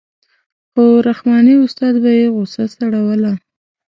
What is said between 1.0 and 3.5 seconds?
رحماني استاد به یې غوسه سړوله.